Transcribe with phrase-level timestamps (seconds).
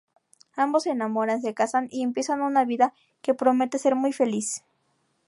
[0.55, 4.63] Ambos se enamoran, se casan y empiezan una vida que promete ser muy feliz.